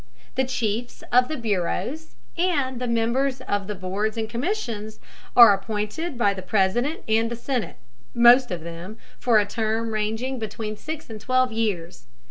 [0.33, 4.99] The chiefs of the bureaus and the members of the boards and commissions
[5.35, 7.75] are appointed by the President and the Senate,
[8.15, 12.07] most of them for a term ranging between six and twelve years.